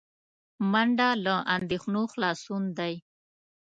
منډه 0.71 1.09
له 1.25 1.35
اندېښنو 1.55 2.01
خلاصون 2.13 2.63
دی 2.77 2.93